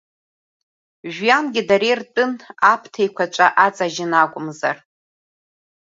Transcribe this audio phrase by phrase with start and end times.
[1.13, 2.31] Жәҩангьы дара иртәын,
[2.71, 4.77] аԥҭа еиқәаҵәа аҵажьын акәымзар.